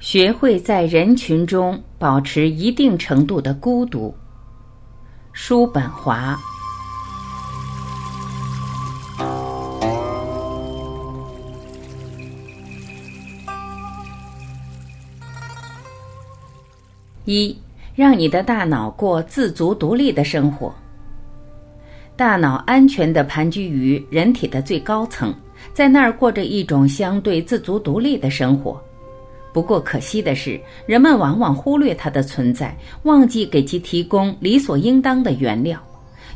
[0.00, 4.14] 学会在人群中保持一定程度的孤独。
[5.32, 6.38] 叔本华。
[17.24, 17.54] 一，
[17.94, 20.72] 让你的大脑过自足独立的生活。
[22.16, 25.34] 大脑安全地盘踞于人体的最高层，
[25.74, 28.80] 在那儿过着一种相对自足独立的生活。
[29.52, 35.80] 不过可惜的是，人们往往忽略它的存在，忘记给其提供理所应当的原料，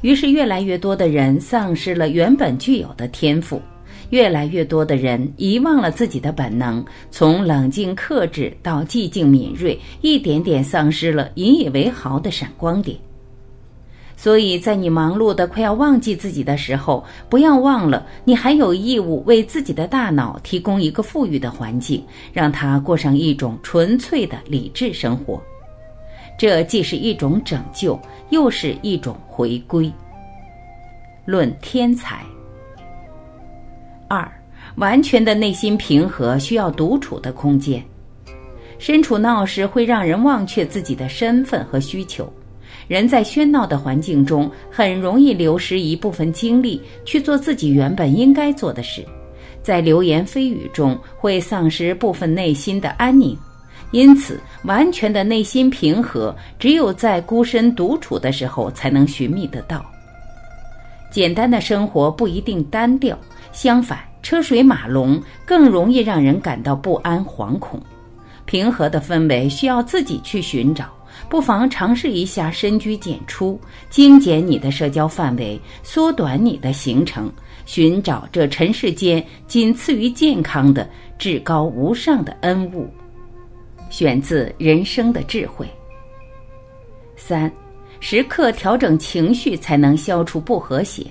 [0.00, 3.60] 于是越来越多的人丧失了原本具有的天赋。
[4.10, 12.98] 越来越多的人遗忘了自己的本能，从冷静克制到寂静敏锐，一点点丧失了引以为豪的闪光点。
[14.22, 25.42] 所以在你忙碌的快要忘记自己的时候，不要忘了，你还有义务为自己的大脑提供一个富裕的环境，让它过上一种纯粹的理智生活。
[26.36, 27.98] 这既是一种拯救，
[28.28, 29.90] 又是一种回归。
[31.24, 32.22] 论天才。
[34.06, 34.30] 二，
[34.76, 37.82] 完全的内心平和需要独处的空间。
[38.78, 42.30] 身处闹市会让人忘却自己的身份和需求。
[42.90, 49.06] 人在喧闹的环境中，很容易流失一部分精力去做自己原本应该做的事。
[49.62, 53.38] 在流言蜚语中，会丧失部分内心的安宁。
[53.92, 59.86] 因此，完全的内心平和，只有在孤身独处的时候才能寻觅得到。
[61.12, 63.16] 简单的生活不一定单调。
[63.52, 67.80] 相反，车水马龙更容易让人感到不安、惶恐。
[68.46, 70.86] 平和的氛围需要自己去寻找，
[71.28, 77.30] 不妨尝试一下深居简出，精简你的社交范围，缩短你的行程，
[77.66, 82.88] 寻找这尘世间仅次于健康的至高无上的恩物。
[83.90, 85.66] 选自《人生的智慧》。
[87.16, 87.50] 三，
[88.00, 91.06] 时刻调整情绪，才能消除不和谐。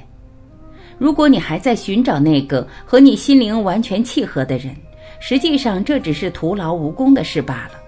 [0.97, 4.75] 如果你还在寻找那个和你心灵完全契合的人，
[5.21, 7.78] 实际上这只是徒劳无功的事罢了。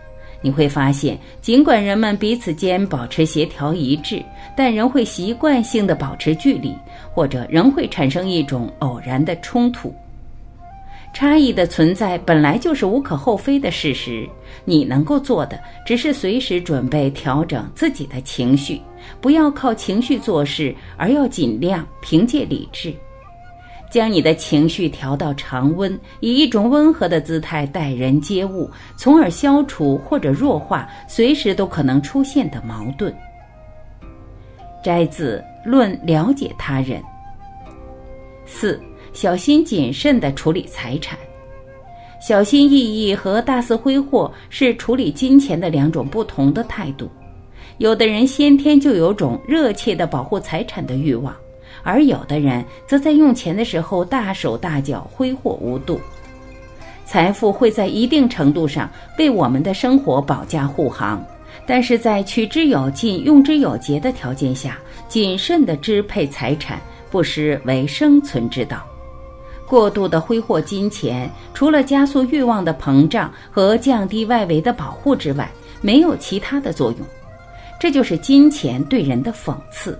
[0.41, 4.23] 你会发现，尽管人们彼此间保持协调一致，
[4.57, 6.75] 但仍会习惯性的保持距离，
[7.13, 9.93] 或者仍会产生一种偶然的冲突。
[11.13, 14.25] 差异的存在本来就是无可厚非的事实。
[14.63, 18.81] 你能够做的，只是随时准备调整自己的情绪。
[19.19, 22.93] 不要靠情绪做事，而要尽量凭借理智，
[23.91, 33.13] 将你的情绪调到常温，以一种温和的姿态待人接物，从而消除或者弱化随时都可能出现的矛盾。
[34.81, 36.99] 摘自《论了解他人》。
[38.45, 38.81] 四，
[39.13, 41.19] 小心谨慎地处理财产。
[42.19, 47.09] 小心翼翼和大肆挥霍是处理金钱的两种不同的态度。
[47.77, 51.35] 有的人先天就有种热切的保护财产的欲望，
[51.83, 55.99] 而有的人则在用钱的时候大手大脚、挥霍无度。
[57.05, 61.21] 财富会在一定程度上为我们的生活保驾护航，
[61.65, 64.77] 但是在取之有尽、用之有节的条件下，
[65.09, 68.85] 谨慎地支配财产不失为生存之道。
[69.67, 75.49] 过度的挥霍金钱，除了加速欲望的膨胀和降低外围的保护之外，
[75.81, 76.99] 没有其他的作用。
[77.79, 79.97] 这就是金钱对人的讽刺。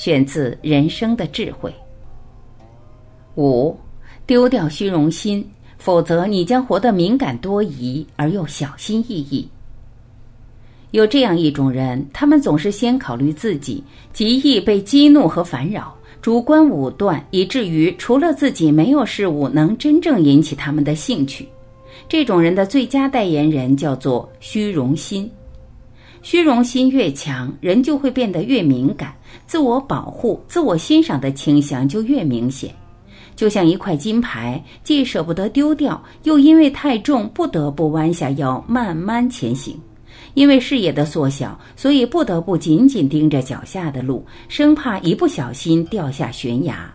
[0.00, 1.70] 选自《人生的智慧》。
[3.36, 3.76] 五，
[4.24, 5.46] 丢掉虚荣心，
[5.76, 9.46] 否则你将活得敏感多疑而又小心翼翼。
[10.92, 21.46] 有这样一种人，他们总是先考虑自己，极易被激怒和烦扰，主观武断，以至于除了自己，没有事物能真正引起他们的兴趣。
[22.08, 25.30] 这种人的最佳代言人叫做虚荣心。
[26.22, 29.14] 虚荣心越强，人就会变得越敏感，
[29.46, 32.74] 自我保护、自我欣赏的倾向就越明显。
[33.34, 39.78] 就像一块金牌，既舍不得丢掉，又因为太重不得不弯下腰慢慢前行。
[40.34, 46.92] 因为视野的缩小，所以不得不紧紧盯着脚下的路，生怕一不小心掉下悬崖。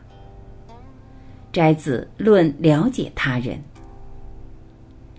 [1.51, 3.57] 摘自《论了解他人》。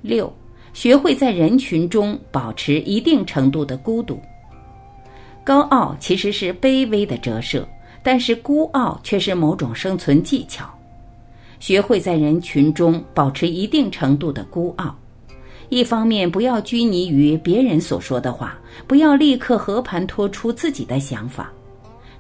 [0.01, 0.33] 六。
[0.77, 4.21] 学会在人群中保持一定程度的孤独。
[5.43, 7.67] 高傲其实是卑微的折射，
[8.03, 10.69] 但是孤傲却是某种生存技巧。
[11.61, 14.95] 学会在人群中保持一定程度的孤傲，
[15.71, 21.47] 一方面不要拘泥于别人所说的话，不要立刻和盘托出自己的想法；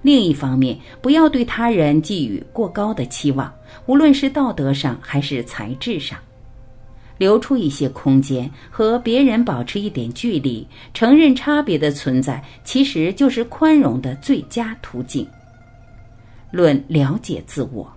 [0.00, 3.52] 另一方面，不要对他人寄予过高的期望，
[3.84, 6.18] 无论是道德上还是才智上。
[7.18, 15.26] 留出一些空间，和别人保持一点距离，承认差别的存在，其实就是宽容的最佳途径。
[16.50, 17.90] 论了解自我。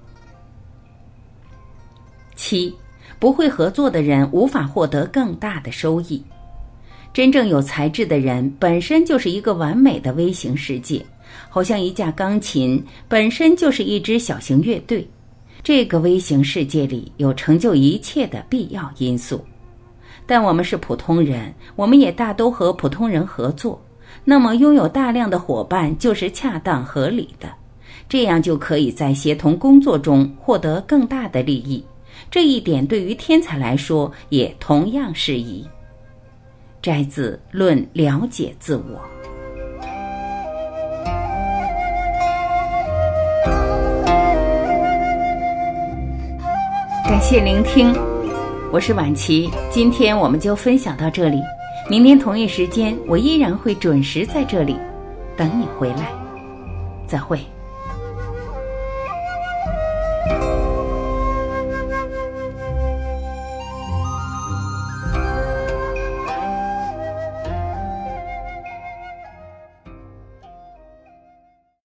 [2.36, 2.74] 七，
[3.20, 6.24] 不会合作的人无法获得更大的收益。
[7.12, 11.06] 真正有才智的人本身就是一个完美的微型世界，
[11.50, 15.06] 好像一架钢琴本身就是一支小型乐队。
[15.62, 19.44] 这个微型世界里有成就一切的必要因素，
[20.26, 23.80] 但我们是普通人，我们也大都和普通人合作。
[24.24, 27.50] 那么，拥有大量的伙伴就是恰当合理的，
[28.08, 31.84] 这样就可以在协同工作中获得更大的利益。
[32.32, 35.68] 这一点对于天才来说也同样适宜。
[36.82, 39.00] 摘自《论了解自我》。
[47.10, 47.92] 感谢聆听，
[48.72, 49.50] 我是婉琪。
[49.72, 51.42] 今天我们就分享到这里，
[51.90, 54.78] 明天同一时间我依然会准时在这里
[55.36, 56.12] 等你回来。
[57.08, 57.40] 再会。